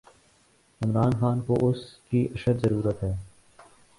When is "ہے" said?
3.03-3.13